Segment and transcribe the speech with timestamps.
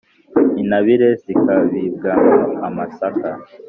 [0.61, 2.33] intabire zikabibwamo
[2.67, 3.29] amasaka